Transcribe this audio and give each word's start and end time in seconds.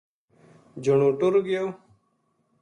جنو 0.83 1.07
ٹُر 1.19 1.33
گیو 1.47 1.65